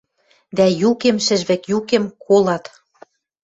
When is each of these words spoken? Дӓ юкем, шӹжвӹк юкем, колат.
Дӓ 0.57 0.65
юкем, 0.89 1.17
шӹжвӹк 1.25 1.63
юкем, 1.77 2.05
колат. 2.23 2.65